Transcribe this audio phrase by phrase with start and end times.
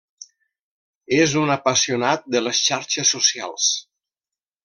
[1.17, 3.69] És un apassionat de les xarxes socials.